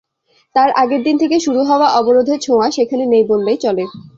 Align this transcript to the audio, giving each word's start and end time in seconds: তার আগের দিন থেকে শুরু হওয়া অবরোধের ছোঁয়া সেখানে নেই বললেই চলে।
তার 0.55 0.69
আগের 0.81 1.01
দিন 1.03 1.15
থেকে 1.17 1.37
শুরু 1.39 1.61
হওয়া 1.63 1.87
অবরোধের 1.99 2.39
ছোঁয়া 2.41 2.67
সেখানে 2.71 3.03
নেই 3.05 3.23
বললেই 3.31 3.57
চলে। 3.57 3.83